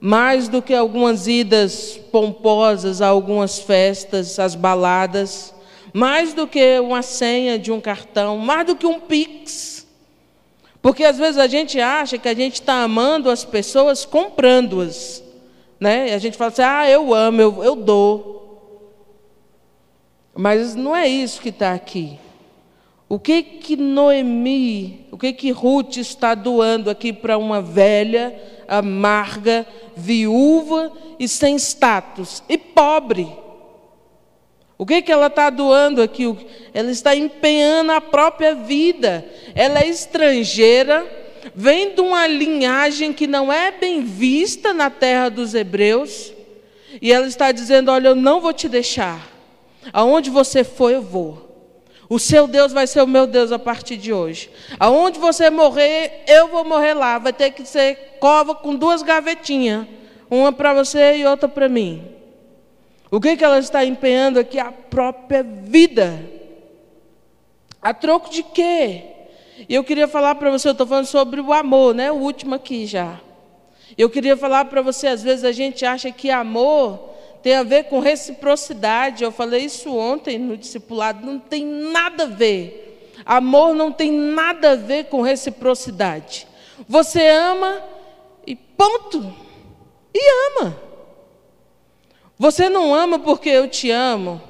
mais 0.00 0.48
do 0.48 0.60
que 0.60 0.74
algumas 0.74 1.26
idas 1.26 1.98
pomposas 2.10 3.00
a 3.00 3.08
algumas 3.08 3.58
festas, 3.58 4.38
as 4.38 4.54
baladas, 4.54 5.54
mais 5.92 6.34
do 6.34 6.46
que 6.46 6.78
uma 6.80 7.02
senha 7.02 7.58
de 7.58 7.70
um 7.70 7.80
cartão, 7.80 8.36
mais 8.36 8.66
do 8.66 8.76
que 8.76 8.86
um 8.86 9.00
pix. 9.00 9.86
Porque 10.82 11.04
às 11.04 11.16
vezes 11.16 11.38
a 11.38 11.46
gente 11.46 11.80
acha 11.80 12.18
que 12.18 12.28
a 12.28 12.34
gente 12.34 12.54
está 12.54 12.82
amando 12.82 13.30
as 13.30 13.44
pessoas 13.44 14.04
comprando-as. 14.04 15.22
Né? 15.80 16.10
E 16.10 16.12
a 16.12 16.18
gente 16.18 16.36
fala 16.36 16.50
assim, 16.50 16.62
ah, 16.62 16.90
eu 16.90 17.14
amo, 17.14 17.40
eu, 17.40 17.64
eu 17.64 17.76
dou. 17.76 18.34
Mas 20.34 20.74
não 20.74 20.94
é 20.94 21.06
isso 21.06 21.40
que 21.40 21.48
está 21.48 21.72
aqui. 21.72 22.18
O 23.08 23.18
que 23.18 23.42
que 23.42 23.76
Noemi, 23.76 25.06
o 25.10 25.18
que 25.18 25.32
que 25.32 25.50
Ruth 25.50 25.98
está 25.98 26.34
doando 26.34 26.90
aqui 26.90 27.12
para 27.12 27.36
uma 27.36 27.60
velha, 27.60 28.34
amarga, 28.66 29.66
viúva 29.94 30.90
e 31.18 31.28
sem 31.28 31.56
status 31.56 32.42
e 32.48 32.56
pobre? 32.56 33.28
O 34.76 34.84
que 34.84 35.02
que 35.02 35.12
ela 35.12 35.26
está 35.26 35.50
doando 35.50 36.02
aqui? 36.02 36.34
Ela 36.72 36.90
está 36.90 37.14
empenhando 37.14 37.92
a 37.92 38.00
própria 38.00 38.54
vida. 38.54 39.24
Ela 39.54 39.80
é 39.80 39.88
estrangeira 39.88 41.06
vem 41.54 41.94
de 41.94 42.00
uma 42.00 42.26
linhagem 42.26 43.12
que 43.12 43.26
não 43.26 43.52
é 43.52 43.72
bem 43.72 44.02
vista 44.02 44.72
na 44.72 44.88
terra 44.88 45.28
dos 45.28 45.54
hebreus, 45.54 46.32
e 47.02 47.12
ela 47.12 47.26
está 47.26 47.50
dizendo: 47.50 47.90
Olha, 47.90 48.08
eu 48.08 48.14
não 48.14 48.40
vou 48.40 48.52
te 48.52 48.68
deixar. 48.68 49.28
Aonde 49.92 50.30
você 50.30 50.62
for, 50.62 50.90
eu 50.90 51.02
vou. 51.02 51.43
O 52.08 52.18
seu 52.18 52.46
Deus 52.46 52.72
vai 52.72 52.86
ser 52.86 53.02
o 53.02 53.06
meu 53.06 53.26
Deus 53.26 53.50
a 53.50 53.58
partir 53.58 53.96
de 53.96 54.12
hoje. 54.12 54.50
Aonde 54.78 55.18
você 55.18 55.48
morrer, 55.48 56.24
eu 56.26 56.48
vou 56.48 56.64
morrer 56.64 56.94
lá. 56.94 57.18
Vai 57.18 57.32
ter 57.32 57.50
que 57.50 57.64
ser 57.64 58.16
cova 58.20 58.54
com 58.54 58.74
duas 58.74 59.02
gavetinhas, 59.02 59.86
uma 60.30 60.52
para 60.52 60.74
você 60.74 61.16
e 61.16 61.26
outra 61.26 61.48
para 61.48 61.68
mim. 61.68 62.06
O 63.10 63.20
que, 63.20 63.36
que 63.36 63.44
ela 63.44 63.58
está 63.58 63.84
empenhando 63.84 64.38
aqui? 64.38 64.58
A 64.58 64.72
própria 64.72 65.42
vida. 65.42 66.20
A 67.80 67.94
troco 67.94 68.30
de 68.30 68.42
quê? 68.42 69.04
E 69.68 69.74
eu 69.74 69.84
queria 69.84 70.08
falar 70.08 70.34
para 70.34 70.50
você, 70.50 70.68
eu 70.68 70.72
estou 70.72 70.86
falando 70.86 71.06
sobre 71.06 71.40
o 71.40 71.52
amor, 71.52 71.94
né? 71.94 72.10
O 72.10 72.16
último 72.16 72.54
aqui 72.54 72.86
já. 72.86 73.20
Eu 73.96 74.10
queria 74.10 74.36
falar 74.36 74.64
para 74.64 74.82
você, 74.82 75.06
às 75.06 75.22
vezes 75.22 75.44
a 75.44 75.52
gente 75.52 75.84
acha 75.84 76.10
que 76.10 76.30
amor 76.30 77.13
tem 77.44 77.56
a 77.56 77.62
ver 77.62 77.84
com 77.84 78.00
reciprocidade. 78.00 79.22
Eu 79.22 79.30
falei 79.30 79.66
isso 79.66 79.94
ontem 79.94 80.38
no 80.38 80.56
discipulado, 80.56 81.26
não 81.26 81.38
tem 81.38 81.62
nada 81.62 82.22
a 82.22 82.26
ver. 82.26 83.12
Amor 83.26 83.74
não 83.74 83.92
tem 83.92 84.10
nada 84.10 84.70
a 84.70 84.76
ver 84.76 85.04
com 85.04 85.20
reciprocidade. 85.20 86.48
Você 86.88 87.28
ama 87.28 87.82
e 88.46 88.56
ponto. 88.56 89.30
E 90.14 90.20
ama. 90.48 90.74
Você 92.38 92.70
não 92.70 92.94
ama 92.94 93.18
porque 93.18 93.50
eu 93.50 93.68
te 93.68 93.90
amo. 93.90 94.40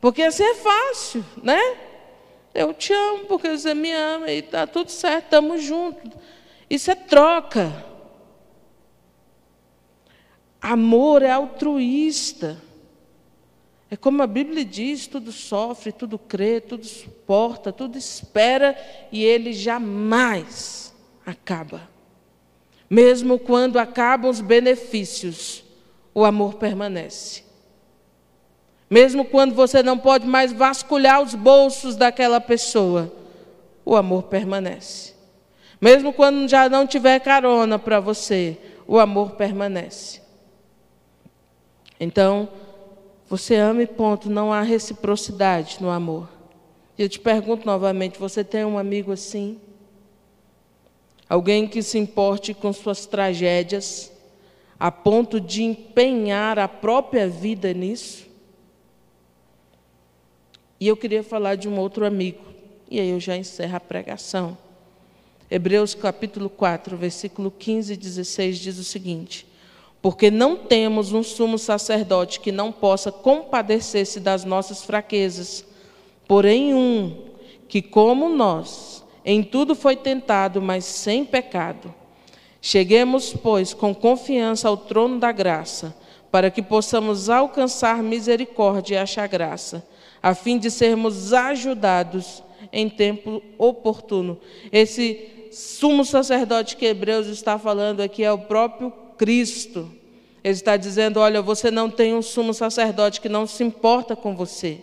Porque 0.00 0.22
assim 0.22 0.44
é 0.44 0.54
fácil, 0.54 1.22
né? 1.42 1.60
Eu 2.54 2.72
te 2.72 2.90
amo 2.94 3.26
porque 3.26 3.50
você 3.50 3.74
me 3.74 3.92
ama 3.92 4.30
e 4.30 4.38
está 4.38 4.66
tudo 4.66 4.90
certo, 4.90 5.24
estamos 5.24 5.62
juntos. 5.62 6.10
Isso 6.70 6.90
é 6.90 6.94
troca. 6.94 7.70
Amor 10.60 11.22
é 11.22 11.30
altruísta. 11.30 12.60
É 13.90 13.96
como 13.96 14.22
a 14.22 14.26
Bíblia 14.26 14.64
diz: 14.64 15.06
tudo 15.06 15.32
sofre, 15.32 15.92
tudo 15.92 16.18
crê, 16.18 16.60
tudo 16.60 16.84
suporta, 16.84 17.72
tudo 17.72 17.96
espera 17.96 18.76
e 19.10 19.24
ele 19.24 19.52
jamais 19.52 20.94
acaba. 21.24 21.88
Mesmo 22.90 23.38
quando 23.38 23.78
acabam 23.78 24.30
os 24.30 24.40
benefícios, 24.40 25.64
o 26.14 26.24
amor 26.24 26.54
permanece. 26.54 27.44
Mesmo 28.90 29.24
quando 29.24 29.54
você 29.54 29.82
não 29.82 29.98
pode 29.98 30.26
mais 30.26 30.52
vasculhar 30.52 31.22
os 31.22 31.34
bolsos 31.34 31.94
daquela 31.94 32.40
pessoa, 32.40 33.12
o 33.84 33.94
amor 33.94 34.24
permanece. 34.24 35.14
Mesmo 35.80 36.12
quando 36.12 36.48
já 36.48 36.68
não 36.68 36.86
tiver 36.86 37.20
carona 37.20 37.78
para 37.78 38.00
você, 38.00 38.56
o 38.86 38.98
amor 38.98 39.32
permanece. 39.32 40.27
Então, 42.00 42.48
você 43.28 43.56
ama 43.56 43.82
e 43.82 43.86
ponto, 43.86 44.30
não 44.30 44.52
há 44.52 44.62
reciprocidade 44.62 45.78
no 45.80 45.90
amor. 45.90 46.28
E 46.96 47.02
eu 47.02 47.08
te 47.08 47.20
pergunto 47.20 47.66
novamente: 47.66 48.18
você 48.18 48.42
tem 48.42 48.64
um 48.64 48.78
amigo 48.78 49.12
assim? 49.12 49.60
Alguém 51.28 51.68
que 51.68 51.82
se 51.82 51.98
importe 51.98 52.54
com 52.54 52.72
suas 52.72 53.04
tragédias, 53.04 54.10
a 54.80 54.90
ponto 54.90 55.40
de 55.40 55.62
empenhar 55.62 56.58
a 56.58 56.66
própria 56.66 57.28
vida 57.28 57.72
nisso? 57.74 58.26
E 60.80 60.86
eu 60.86 60.96
queria 60.96 61.22
falar 61.22 61.56
de 61.56 61.68
um 61.68 61.78
outro 61.78 62.06
amigo, 62.06 62.44
e 62.90 62.98
aí 62.98 63.10
eu 63.10 63.20
já 63.20 63.36
encerro 63.36 63.76
a 63.76 63.80
pregação. 63.80 64.56
Hebreus 65.50 65.94
capítulo 65.94 66.48
4, 66.48 66.96
versículo 66.96 67.50
15 67.50 67.92
e 67.92 67.96
16 67.96 68.58
diz 68.58 68.78
o 68.78 68.84
seguinte: 68.84 69.46
Porque 70.00 70.30
não 70.30 70.56
temos 70.56 71.12
um 71.12 71.22
sumo 71.22 71.58
sacerdote 71.58 72.40
que 72.40 72.52
não 72.52 72.70
possa 72.70 73.10
compadecer-se 73.10 74.20
das 74.20 74.44
nossas 74.44 74.84
fraquezas, 74.84 75.64
porém 76.26 76.74
um 76.74 77.24
que, 77.68 77.82
como 77.82 78.28
nós, 78.28 79.04
em 79.24 79.42
tudo 79.42 79.74
foi 79.74 79.96
tentado, 79.96 80.62
mas 80.62 80.84
sem 80.84 81.24
pecado. 81.24 81.92
Cheguemos, 82.62 83.34
pois, 83.34 83.74
com 83.74 83.94
confiança 83.94 84.68
ao 84.68 84.76
trono 84.76 85.18
da 85.18 85.32
graça, 85.32 85.94
para 86.30 86.50
que 86.50 86.62
possamos 86.62 87.28
alcançar 87.28 88.02
misericórdia 88.02 88.96
e 88.96 88.98
achar 88.98 89.26
graça 89.26 89.86
a 90.22 90.34
fim 90.34 90.58
de 90.58 90.70
sermos 90.70 91.32
ajudados 91.32 92.42
em 92.72 92.88
tempo 92.88 93.42
oportuno. 93.56 94.38
Esse 94.70 95.48
sumo 95.50 96.04
sacerdote 96.04 96.76
que 96.76 96.86
Hebreus 96.86 97.26
está 97.26 97.58
falando 97.58 98.00
aqui 98.00 98.24
é 98.24 98.32
o 98.32 98.38
próprio 98.38 98.92
Cristo. 99.18 99.90
Ele 100.42 100.54
está 100.54 100.76
dizendo: 100.76 101.20
olha, 101.20 101.42
você 101.42 101.70
não 101.70 101.90
tem 101.90 102.14
um 102.14 102.22
sumo 102.22 102.54
sacerdote 102.54 103.20
que 103.20 103.28
não 103.28 103.46
se 103.46 103.62
importa 103.64 104.16
com 104.16 104.34
você. 104.34 104.78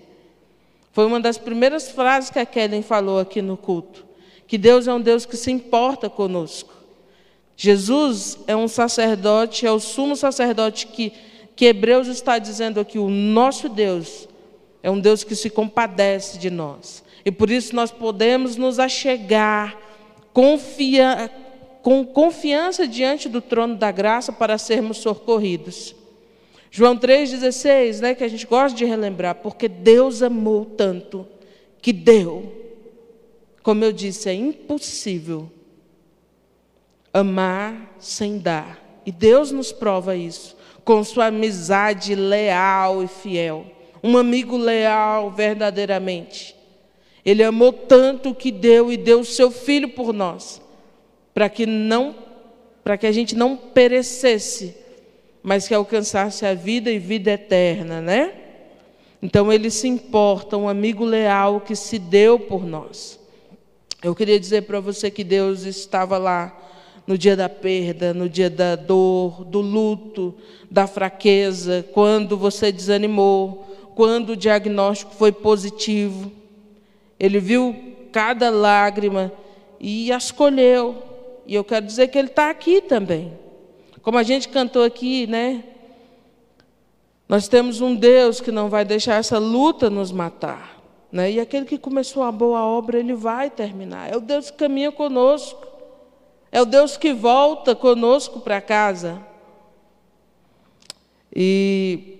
Foi 0.91 1.05
uma 1.05 1.19
das 1.19 1.37
primeiras 1.37 1.89
frases 1.89 2.29
que 2.29 2.39
a 2.39 2.45
Kellen 2.45 2.81
falou 2.81 3.19
aqui 3.19 3.41
no 3.41 3.57
culto. 3.57 4.05
Que 4.47 4.57
Deus 4.57 4.87
é 4.87 4.93
um 4.93 5.01
Deus 5.01 5.25
que 5.25 5.35
se 5.35 5.51
importa 5.51 6.09
conosco. 6.09 6.73
Jesus 7.57 8.37
é 8.47 8.55
um 8.55 8.67
sacerdote, 8.67 9.65
é 9.65 9.71
o 9.71 9.79
sumo 9.79 10.15
sacerdote 10.15 10.87
que, 10.87 11.11
que 11.55 11.65
Hebreus 11.65 12.07
está 12.07 12.37
dizendo 12.37 12.79
aqui. 12.79 12.99
O 12.99 13.09
nosso 13.09 13.67
Deus 13.67 14.27
é 14.83 14.91
um 14.91 14.99
Deus 14.99 15.23
que 15.23 15.35
se 15.35 15.49
compadece 15.49 16.37
de 16.37 16.49
nós. 16.49 17.03
E 17.25 17.31
por 17.31 17.49
isso 17.49 17.75
nós 17.75 17.91
podemos 17.91 18.55
nos 18.55 18.77
achegar 18.77 19.85
confia, 20.35 21.31
com 21.85 22.03
confiança 22.03 22.87
diante 22.87 23.29
do 23.29 23.39
trono 23.39 23.75
da 23.75 23.91
graça 23.91 24.33
para 24.33 24.57
sermos 24.57 24.97
socorridos. 24.97 25.95
João 26.71 26.97
3,16, 26.97 27.99
né, 27.99 28.15
que 28.15 28.23
a 28.23 28.27
gente 28.27 28.47
gosta 28.47 28.75
de 28.75 28.85
relembrar, 28.85 29.35
porque 29.35 29.67
Deus 29.67 30.23
amou 30.23 30.65
tanto 30.65 31.27
que 31.79 31.93
deu. 31.93 32.51
Como 33.61 33.85
eu 33.85 33.91
disse, 33.91 34.27
é 34.27 34.33
impossível 34.33 35.47
amar 37.13 37.95
sem 37.99 38.39
dar. 38.39 38.83
E 39.05 39.11
Deus 39.11 39.51
nos 39.51 39.71
prova 39.71 40.15
isso, 40.15 40.57
com 40.83 41.03
sua 41.03 41.27
amizade 41.27 42.15
leal 42.15 43.03
e 43.03 43.07
fiel. 43.07 43.63
Um 44.03 44.17
amigo 44.17 44.57
leal 44.57 45.29
verdadeiramente. 45.29 46.55
Ele 47.23 47.43
amou 47.43 47.71
tanto 47.71 48.33
que 48.33 48.51
deu 48.51 48.91
e 48.91 48.97
deu 48.97 49.19
o 49.19 49.25
seu 49.25 49.51
filho 49.51 49.89
por 49.89 50.11
nós, 50.11 50.64
para 51.35 51.49
que 51.49 51.65
não 51.65 52.15
para 52.83 52.97
que 52.97 53.07
a 53.07 53.11
gente 53.11 53.35
não 53.35 53.57
perecesse, 53.57 54.75
mas 55.41 55.67
que 55.67 55.73
alcançasse 55.73 56.45
a 56.45 56.53
vida 56.53 56.91
e 56.91 56.99
vida 56.99 57.31
eterna, 57.31 57.99
né? 57.99 58.33
Então 59.21 59.51
ele 59.51 59.71
se 59.71 59.87
importa, 59.87 60.55
um 60.55 60.69
amigo 60.69 61.03
leal 61.03 61.61
que 61.61 61.75
se 61.75 61.97
deu 61.97 62.39
por 62.39 62.63
nós. 62.63 63.19
Eu 64.03 64.13
queria 64.13 64.39
dizer 64.39 64.61
para 64.63 64.79
você 64.79 65.09
que 65.09 65.23
Deus 65.23 65.63
estava 65.63 66.19
lá 66.19 66.55
no 67.07 67.17
dia 67.17 67.35
da 67.35 67.49
perda, 67.49 68.13
no 68.13 68.29
dia 68.29 68.51
da 68.51 68.75
dor, 68.75 69.43
do 69.43 69.61
luto, 69.61 70.35
da 70.69 70.85
fraqueza, 70.85 71.83
quando 71.91 72.37
você 72.37 72.71
desanimou, 72.71 73.65
quando 73.95 74.33
o 74.33 74.37
diagnóstico 74.37 75.15
foi 75.15 75.31
positivo. 75.31 76.31
Ele 77.19 77.39
viu 77.39 77.75
cada 78.11 78.51
lágrima 78.51 79.31
e 79.79 80.11
as 80.11 80.29
colheu. 80.29 81.14
E 81.45 81.55
eu 81.55 81.63
quero 81.63 81.85
dizer 81.85 82.07
que 82.07 82.17
Ele 82.17 82.27
está 82.27 82.49
aqui 82.49 82.81
também. 82.81 83.33
Como 84.01 84.17
a 84.17 84.23
gente 84.23 84.49
cantou 84.49 84.83
aqui, 84.83 85.25
né? 85.27 85.63
Nós 87.27 87.47
temos 87.47 87.81
um 87.81 87.95
Deus 87.95 88.39
que 88.39 88.51
não 88.51 88.69
vai 88.69 88.85
deixar 88.85 89.15
essa 89.15 89.39
luta 89.39 89.89
nos 89.89 90.11
matar. 90.11 90.79
Né? 91.11 91.31
E 91.31 91.39
aquele 91.39 91.65
que 91.65 91.77
começou 91.77 92.23
a 92.23 92.31
boa 92.31 92.63
obra, 92.63 92.99
ele 92.99 93.13
vai 93.13 93.49
terminar. 93.49 94.11
É 94.11 94.15
o 94.15 94.21
Deus 94.21 94.51
que 94.51 94.57
caminha 94.57 94.91
conosco. 94.91 95.65
É 96.51 96.61
o 96.61 96.65
Deus 96.65 96.97
que 96.97 97.13
volta 97.13 97.73
conosco 97.75 98.39
para 98.39 98.61
casa. 98.61 99.19
E 101.35 102.19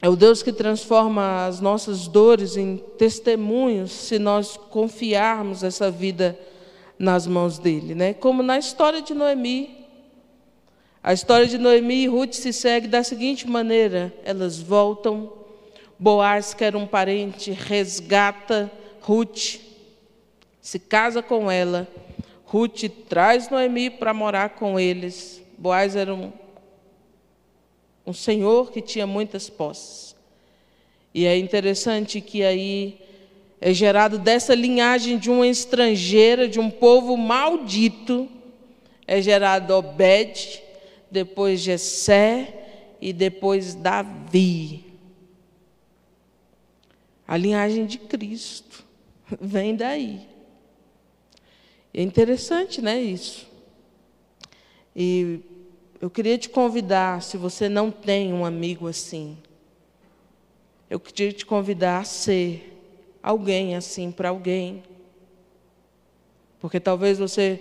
é 0.00 0.08
o 0.08 0.14
Deus 0.14 0.42
que 0.42 0.52
transforma 0.52 1.46
as 1.46 1.60
nossas 1.60 2.06
dores 2.06 2.56
em 2.56 2.76
testemunhos 2.76 3.90
se 3.90 4.18
nós 4.18 4.56
confiarmos 4.56 5.64
essa 5.64 5.90
vida 5.90 6.38
nas 6.98 7.26
mãos 7.26 7.58
dele, 7.58 7.94
né? 7.94 8.14
Como 8.14 8.42
na 8.42 8.58
história 8.58 9.02
de 9.02 9.14
Noemi, 9.14 9.86
a 11.02 11.12
história 11.12 11.46
de 11.46 11.58
Noemi 11.58 12.02
e 12.02 12.06
Ruth 12.06 12.34
se 12.34 12.52
segue 12.52 12.88
da 12.88 13.04
seguinte 13.04 13.46
maneira: 13.46 14.12
elas 14.24 14.60
voltam, 14.60 15.32
Boaz, 15.98 16.52
que 16.52 16.64
era 16.64 16.76
um 16.76 16.86
parente, 16.86 17.52
resgata 17.52 18.70
Ruth, 19.00 19.60
se 20.60 20.78
casa 20.78 21.22
com 21.22 21.50
ela. 21.50 21.86
Ruth 22.44 22.84
traz 23.08 23.48
Noemi 23.48 23.88
para 23.88 24.12
morar 24.12 24.50
com 24.50 24.78
eles. 24.78 25.42
Boaz 25.56 25.96
era 25.96 26.14
um, 26.14 26.32
um 28.04 28.12
senhor 28.12 28.70
que 28.70 28.80
tinha 28.80 29.06
muitas 29.06 29.48
posses. 29.48 30.16
E 31.14 31.24
é 31.24 31.38
interessante 31.38 32.20
que 32.20 32.42
aí 32.42 33.00
é 33.60 33.72
gerado 33.72 34.18
dessa 34.18 34.54
linhagem 34.54 35.18
de 35.18 35.30
uma 35.30 35.46
estrangeira, 35.46 36.48
de 36.48 36.60
um 36.60 36.70
povo 36.70 37.16
maldito, 37.16 38.28
é 39.06 39.22
gerado 39.22 39.72
Obed, 39.74 40.62
depois 41.10 41.60
Jessé 41.60 42.96
e 43.00 43.12
depois 43.12 43.74
Davi. 43.74 44.84
A 47.26 47.36
linhagem 47.36 47.86
de 47.86 47.98
Cristo 47.98 48.84
vem 49.40 49.74
daí. 49.74 50.20
É 51.94 52.02
interessante, 52.02 52.82
né, 52.82 53.00
isso. 53.00 53.46
E 54.94 55.40
eu 56.00 56.10
queria 56.10 56.36
te 56.36 56.48
convidar, 56.48 57.22
se 57.22 57.36
você 57.38 57.68
não 57.68 57.90
tem 57.90 58.34
um 58.34 58.44
amigo 58.44 58.86
assim, 58.86 59.36
eu 60.90 61.00
queria 61.00 61.32
te 61.32 61.46
convidar 61.46 62.00
a 62.00 62.04
ser 62.04 62.75
alguém 63.26 63.74
assim 63.74 64.12
para 64.12 64.28
alguém. 64.28 64.84
Porque 66.60 66.78
talvez 66.78 67.18
você 67.18 67.60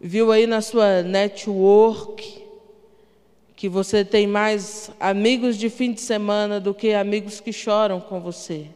viu 0.00 0.30
aí 0.30 0.46
na 0.46 0.60
sua 0.60 1.02
network 1.02 2.44
que 3.56 3.68
você 3.68 4.04
tem 4.04 4.28
mais 4.28 4.92
amigos 5.00 5.56
de 5.56 5.68
fim 5.68 5.92
de 5.92 6.00
semana 6.00 6.60
do 6.60 6.72
que 6.72 6.94
amigos 6.94 7.40
que 7.40 7.52
choram 7.52 8.00
com 8.00 8.20
você. 8.20 8.68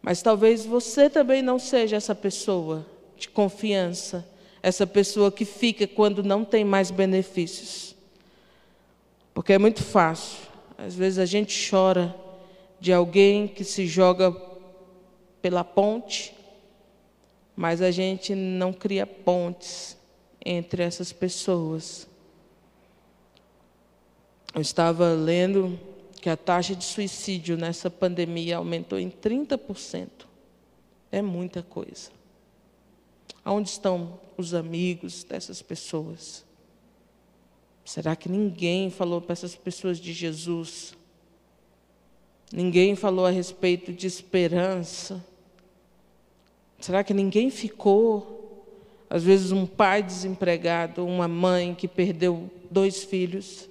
Mas 0.00 0.22
talvez 0.22 0.64
você 0.64 1.10
também 1.10 1.42
não 1.42 1.58
seja 1.58 1.96
essa 1.96 2.14
pessoa 2.14 2.86
de 3.18 3.28
confiança, 3.28 4.26
essa 4.62 4.86
pessoa 4.86 5.30
que 5.30 5.44
fica 5.44 5.86
quando 5.86 6.22
não 6.22 6.46
tem 6.46 6.64
mais 6.64 6.90
benefícios. 6.90 7.94
Porque 9.34 9.52
é 9.52 9.58
muito 9.58 9.82
fácil. 9.82 10.38
Às 10.78 10.94
vezes 10.94 11.18
a 11.18 11.26
gente 11.26 11.70
chora 11.70 12.23
de 12.80 12.92
alguém 12.92 13.48
que 13.48 13.64
se 13.64 13.86
joga 13.86 14.30
pela 15.40 15.64
ponte 15.64 16.34
mas 17.56 17.80
a 17.80 17.90
gente 17.90 18.34
não 18.34 18.72
cria 18.72 19.06
pontes 19.06 19.96
entre 20.44 20.82
essas 20.82 21.12
pessoas. 21.12 22.08
Eu 24.52 24.60
estava 24.60 25.12
lendo 25.12 25.78
que 26.20 26.28
a 26.28 26.36
taxa 26.36 26.74
de 26.74 26.84
suicídio 26.84 27.56
nessa 27.56 27.90
pandemia 27.90 28.56
aumentou 28.56 28.98
em 28.98 29.10
30%. 29.10 30.08
É 31.12 31.22
muita 31.22 31.62
coisa. 31.62 32.10
Onde 33.44 33.68
estão 33.68 34.18
os 34.36 34.54
amigos 34.54 35.22
dessas 35.22 35.62
pessoas? 35.62 36.44
Será 37.84 38.16
que 38.16 38.28
ninguém 38.28 38.90
falou 38.90 39.20
para 39.20 39.34
essas 39.34 39.54
pessoas 39.54 39.98
de 39.98 40.12
Jesus? 40.12 40.96
Ninguém 42.52 42.94
falou 42.94 43.26
a 43.26 43.30
respeito 43.30 43.92
de 43.92 44.06
esperança? 44.06 45.24
Será 46.78 47.02
que 47.02 47.14
ninguém 47.14 47.50
ficou? 47.50 48.66
Às 49.08 49.22
vezes, 49.22 49.52
um 49.52 49.66
pai 49.66 50.02
desempregado, 50.02 51.06
uma 51.06 51.28
mãe 51.28 51.74
que 51.74 51.88
perdeu 51.88 52.50
dois 52.70 53.04
filhos. 53.04 53.68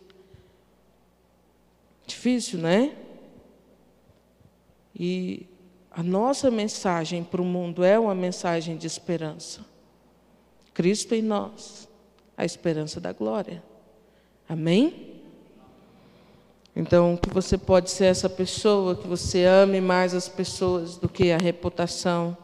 Difícil, 2.05 2.59
né? 2.59 2.95
E 4.95 5.45
a 5.89 6.01
nossa 6.01 6.49
mensagem 6.49 7.23
para 7.23 7.41
o 7.41 7.45
mundo 7.45 7.83
é 7.83 7.99
uma 7.99 8.15
mensagem 8.15 8.77
de 8.77 8.87
esperança. 8.87 9.65
Cristo 10.73 11.13
em 11.13 11.21
nós, 11.21 11.87
a 12.35 12.43
esperança 12.43 12.99
da 12.99 13.13
glória. 13.13 13.63
Amém? 14.49 15.12
Então, 16.75 17.17
que 17.17 17.29
você 17.29 17.57
pode 17.57 17.91
ser 17.91 18.05
essa 18.05 18.29
pessoa, 18.29 18.95
que 18.95 19.07
você 19.07 19.43
ame 19.43 19.79
mais 19.79 20.13
as 20.13 20.27
pessoas 20.27 20.97
do 20.97 21.07
que 21.07 21.31
a 21.31 21.37
reputação 21.37 22.35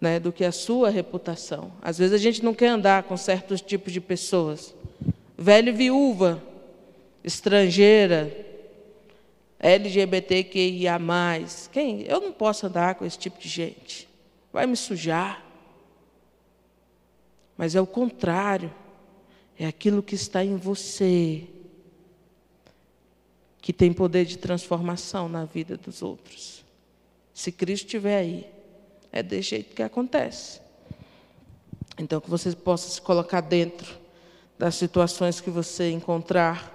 né, 0.00 0.18
do 0.18 0.32
que 0.32 0.44
a 0.44 0.52
sua 0.52 0.88
reputação. 0.88 1.70
Às 1.82 1.98
vezes 1.98 2.14
a 2.14 2.18
gente 2.18 2.42
não 2.42 2.54
quer 2.54 2.68
andar 2.68 3.02
com 3.02 3.16
certos 3.16 3.60
tipos 3.60 3.92
de 3.92 4.00
pessoas. 4.00 4.74
Velho 5.36 5.74
viúva, 5.74 6.42
estrangeira, 7.22 8.34
LGBTQIA. 9.58 10.98
Quem? 11.70 12.02
Eu 12.02 12.20
não 12.20 12.32
posso 12.32 12.66
andar 12.66 12.94
com 12.94 13.04
esse 13.04 13.18
tipo 13.18 13.38
de 13.38 13.48
gente. 13.48 14.08
Vai 14.52 14.66
me 14.66 14.76
sujar. 14.76 15.44
Mas 17.56 17.74
é 17.74 17.80
o 17.80 17.86
contrário. 17.86 18.72
É 19.58 19.66
aquilo 19.66 20.02
que 20.02 20.14
está 20.14 20.42
em 20.42 20.56
você 20.56 21.46
que 23.70 23.74
tem 23.74 23.92
poder 23.92 24.24
de 24.24 24.36
transformação 24.36 25.28
na 25.28 25.44
vida 25.44 25.76
dos 25.76 26.02
outros. 26.02 26.64
Se 27.32 27.52
Cristo 27.52 27.84
estiver 27.84 28.18
aí, 28.18 28.44
é 29.12 29.22
desse 29.22 29.50
jeito 29.50 29.76
que 29.76 29.82
acontece. 29.84 30.60
Então, 31.96 32.20
que 32.20 32.28
você 32.28 32.50
possa 32.50 32.90
se 32.90 33.00
colocar 33.00 33.40
dentro 33.40 33.96
das 34.58 34.74
situações 34.74 35.40
que 35.40 35.50
você 35.50 35.88
encontrar 35.88 36.68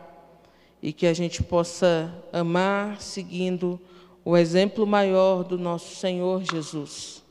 e 0.81 0.93
que 0.93 1.05
a 1.05 1.13
gente 1.13 1.43
possa 1.43 2.15
amar 2.31 3.01
seguindo 3.01 3.77
o 4.23 4.37
exemplo 4.37 4.87
maior 4.87 5.43
do 5.43 5.57
nosso 5.57 5.97
Senhor 5.97 6.45
Jesus, 6.49 7.21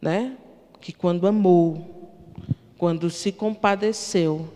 né? 0.00 0.34
Que 0.80 0.94
quando 0.94 1.26
amou, 1.26 2.10
quando 2.78 3.10
se 3.10 3.32
compadeceu, 3.32 4.48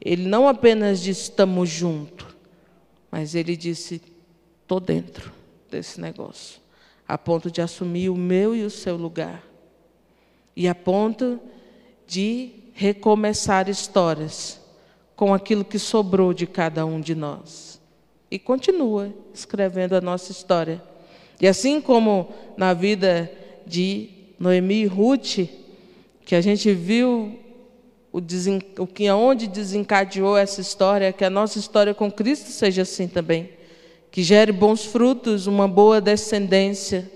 ele 0.00 0.26
não 0.26 0.48
apenas 0.48 1.00
disse 1.00 1.30
estamos 1.30 1.68
juntos, 1.68 2.27
mas 3.10 3.34
ele 3.34 3.56
disse 3.56 4.00
estou 4.62 4.80
dentro 4.80 5.32
desse 5.70 6.00
negócio, 6.00 6.60
a 7.06 7.16
ponto 7.16 7.50
de 7.50 7.60
assumir 7.62 8.10
o 8.10 8.16
meu 8.16 8.54
e 8.54 8.62
o 8.64 8.70
seu 8.70 8.96
lugar, 8.96 9.42
e 10.54 10.68
a 10.68 10.74
ponto 10.74 11.40
de 12.06 12.50
recomeçar 12.74 13.68
histórias 13.68 14.60
com 15.16 15.34
aquilo 15.34 15.64
que 15.64 15.78
sobrou 15.78 16.32
de 16.32 16.46
cada 16.46 16.84
um 16.86 17.00
de 17.00 17.14
nós. 17.14 17.80
E 18.30 18.38
continua 18.38 19.12
escrevendo 19.32 19.94
a 19.94 20.00
nossa 20.00 20.30
história. 20.30 20.82
E 21.40 21.48
assim 21.48 21.80
como 21.80 22.32
na 22.56 22.74
vida 22.74 23.30
de 23.66 24.10
Noemi 24.38 24.82
e 24.82 24.86
Ruth, 24.86 25.48
que 26.24 26.34
a 26.34 26.40
gente 26.40 26.72
viu 26.72 27.38
o, 28.18 28.20
desen... 28.20 28.60
o 28.78 28.86
que 28.86 29.06
aonde 29.06 29.46
desencadeou 29.46 30.36
essa 30.36 30.60
história, 30.60 31.12
que 31.12 31.24
a 31.24 31.30
nossa 31.30 31.58
história 31.58 31.94
com 31.94 32.10
Cristo 32.10 32.50
seja 32.50 32.82
assim 32.82 33.06
também, 33.06 33.50
que 34.10 34.22
gere 34.22 34.52
bons 34.52 34.84
frutos, 34.84 35.46
uma 35.46 35.68
boa 35.68 36.00
descendência, 36.00 37.10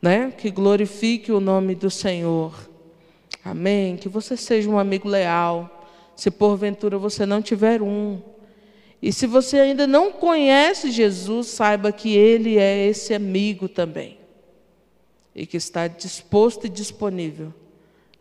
né? 0.00 0.32
Que 0.36 0.50
glorifique 0.50 1.32
o 1.32 1.40
nome 1.40 1.74
do 1.74 1.90
Senhor. 1.90 2.70
Amém. 3.44 3.96
Que 3.96 4.08
você 4.08 4.36
seja 4.36 4.68
um 4.70 4.78
amigo 4.78 5.08
leal. 5.08 5.88
Se 6.14 6.30
porventura 6.30 6.96
você 6.96 7.26
não 7.26 7.42
tiver 7.42 7.82
um, 7.82 8.20
e 9.02 9.12
se 9.12 9.26
você 9.26 9.58
ainda 9.58 9.86
não 9.86 10.12
conhece 10.12 10.90
Jesus, 10.90 11.48
saiba 11.48 11.90
que 11.90 12.16
Ele 12.16 12.56
é 12.56 12.86
esse 12.86 13.12
amigo 13.12 13.68
também. 13.68 14.18
E 15.34 15.44
que 15.44 15.56
está 15.56 15.88
disposto 15.88 16.66
e 16.66 16.70
disponível 16.70 17.52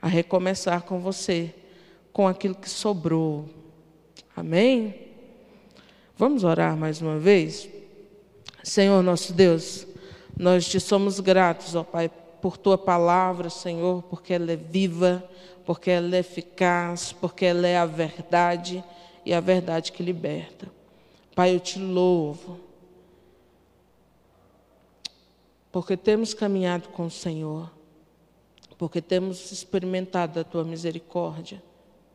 a 0.02 0.08
recomeçar 0.08 0.82
com 0.82 1.00
você, 1.00 1.54
com 2.14 2.28
aquilo 2.28 2.54
que 2.54 2.70
sobrou. 2.70 3.50
Amém? 4.36 5.08
Vamos 6.16 6.44
orar 6.44 6.78
mais 6.78 7.02
uma 7.02 7.18
vez? 7.18 7.68
Senhor 8.64 9.02
nosso 9.02 9.34
Deus, 9.34 9.86
nós 10.38 10.66
te 10.66 10.80
somos 10.80 11.20
gratos, 11.20 11.76
ó 11.76 11.84
Pai, 11.84 12.10
por 12.40 12.56
tua 12.56 12.78
palavra, 12.78 13.50
Senhor, 13.50 14.04
porque 14.04 14.34
ela 14.34 14.52
é 14.52 14.56
viva, 14.56 15.28
porque 15.66 15.90
ela 15.90 16.16
é 16.16 16.20
eficaz, 16.20 17.12
porque 17.12 17.46
ela 17.46 17.68
é 17.68 17.78
a 17.78 17.86
verdade 17.86 18.84
e 19.26 19.34
a 19.34 19.40
verdade 19.40 19.92
que 19.92 20.04
liberta. 20.04 20.72
Pai, 21.36 21.56
eu 21.56 21.60
te 21.60 21.80
louvo, 21.80 22.60
porque 25.72 25.98
temos 25.98 26.34
caminhado 26.34 26.90
com 26.90 27.08
o 27.08 27.12
Senhor, 27.12 27.72
porque 28.78 29.02
temos 29.02 29.52
experimentado 29.52 30.40
a 30.40 30.44
tua 30.44 30.64
misericórdia, 30.64 31.62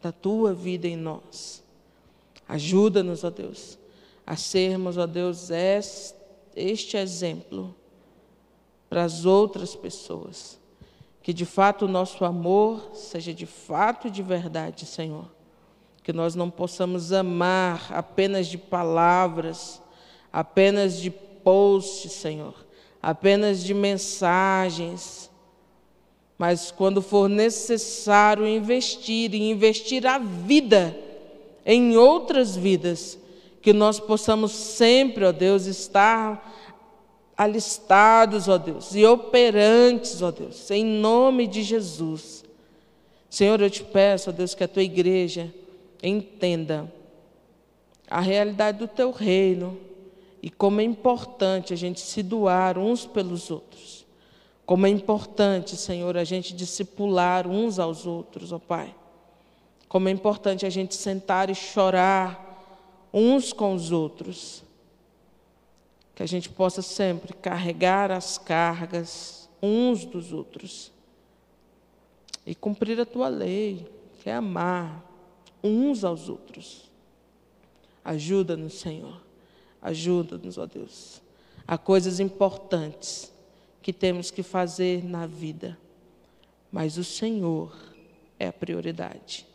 da 0.02 0.12
tua 0.12 0.52
vida 0.52 0.87
em 0.87 0.96
nós. 0.96 1.62
Ajuda-nos, 2.48 3.24
ó 3.24 3.30
Deus, 3.30 3.78
a 4.26 4.37
sermos, 4.37 4.96
ó 4.96 5.06
Deus, 5.06 5.48
este 6.54 6.96
exemplo 6.96 7.74
para 8.88 9.04
as 9.04 9.24
outras 9.24 9.74
pessoas. 9.74 10.58
Que 11.22 11.32
de 11.32 11.44
fato 11.44 11.84
o 11.84 11.88
nosso 11.88 12.24
amor 12.24 12.90
seja 12.94 13.34
de 13.34 13.44
fato 13.44 14.08
e 14.08 14.11
de 14.11 14.22
verdade, 14.22 14.87
Senhor 14.87 15.26
que 16.08 16.12
nós 16.14 16.34
não 16.34 16.48
possamos 16.48 17.12
amar 17.12 17.92
apenas 17.92 18.46
de 18.46 18.56
palavras, 18.56 19.78
apenas 20.32 20.98
de 20.98 21.11
posts, 21.11 22.12
Senhor, 22.12 22.54
apenas 23.02 23.62
de 23.62 23.74
mensagens, 23.74 25.30
mas 26.38 26.70
quando 26.70 27.03
for 27.03 27.29
necessário 27.29 28.46
investir 28.46 29.35
e 29.35 29.51
investir 29.51 30.07
a 30.07 30.18
vida 30.18 30.96
em 31.66 31.96
outras 31.96 32.57
vidas, 32.57 33.18
que 33.61 33.72
nós 33.72 33.98
possamos 33.98 34.53
sempre, 34.53 35.24
ó 35.24 35.33
Deus, 35.33 35.66
estar 35.66 36.57
alistados, 37.37 38.48
ó 38.48 38.57
Deus, 38.57 38.94
e 38.94 39.05
operantes, 39.05 40.22
ó 40.22 40.31
Deus, 40.31 40.70
em 40.70 40.85
nome 40.85 41.48
de 41.48 41.62
Jesus. 41.62 42.44
Senhor, 43.29 43.61
eu 43.61 43.68
te 43.68 43.83
peço, 43.83 44.31
ó 44.31 44.33
Deus, 44.33 44.55
que 44.55 44.64
a 44.64 44.68
tua 44.68 44.83
igreja 44.83 45.53
entenda 46.01 46.90
a 48.09 48.20
realidade 48.20 48.79
do 48.79 48.88
teu 48.88 49.11
reino 49.11 49.79
e 50.40 50.48
como 50.48 50.81
é 50.81 50.85
importante 50.85 51.72
a 51.74 51.77
gente 51.77 52.01
se 52.01 52.22
doar 52.22 52.79
uns 52.79 53.05
pelos 53.05 53.51
outros. 53.51 53.97
Como 54.68 54.87
é 54.87 54.90
importante, 54.90 55.78
Senhor, 55.78 56.14
a 56.18 56.24
gente 56.24 56.54
discipular 56.54 57.46
uns 57.46 57.78
aos 57.78 58.04
outros, 58.04 58.52
ó 58.52 58.59
Pai. 58.59 58.94
Como 59.88 60.11
é 60.11 60.12
importante 60.12 60.66
a 60.66 60.68
gente 60.68 60.94
sentar 60.94 61.48
e 61.48 61.54
chorar 61.54 63.09
uns 63.11 63.50
com 63.50 63.72
os 63.72 63.90
outros. 63.92 64.62
Que 66.14 66.22
a 66.22 66.26
gente 66.26 66.50
possa 66.50 66.83
sempre 66.83 67.33
carregar 67.33 68.11
as 68.11 68.37
cargas 68.37 69.48
uns 69.62 70.04
dos 70.04 70.35
outros. 70.35 70.92
E 72.44 72.54
cumprir 72.54 73.00
a 73.00 73.07
tua 73.07 73.28
lei, 73.28 73.90
que 74.20 74.28
é 74.28 74.35
amar, 74.35 75.02
uns 75.64 76.04
aos 76.04 76.28
outros. 76.28 76.90
Ajuda-nos, 78.04 78.74
Senhor. 78.74 79.18
Ajuda-nos, 79.81 80.59
ó 80.59 80.66
Deus. 80.66 81.22
Há 81.66 81.78
coisas 81.78 82.20
importantes 82.20 83.33
que 83.88 83.92
temos 83.94 84.31
que 84.31 84.42
fazer 84.42 85.03
na 85.03 85.27
vida, 85.27 85.79
mas 86.70 86.98
o 86.98 87.05
Senhor 87.05 87.74
é 88.38 88.48
a 88.48 88.53
prioridade. 88.53 89.46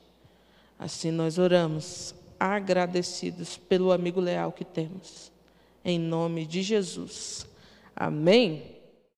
Assim 0.80 1.12
nós 1.12 1.38
oramos, 1.38 2.16
agradecidos 2.40 3.58
pelo 3.58 3.92
amigo 3.92 4.20
leal 4.20 4.52
que 4.52 4.66
temos. 4.66 5.32
Em 5.86 6.00
nome 6.00 6.48
de 6.48 6.64
Jesus. 6.64 7.46
Amém. 7.96 8.73